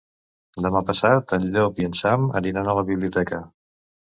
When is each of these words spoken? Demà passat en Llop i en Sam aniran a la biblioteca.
Demà 0.65 0.81
passat 0.87 1.35
en 1.37 1.45
Llop 1.57 1.81
i 1.83 1.87
en 1.91 1.95
Sam 2.01 2.27
aniran 2.41 2.73
a 2.73 2.77
la 2.81 2.89
biblioteca. 2.89 3.43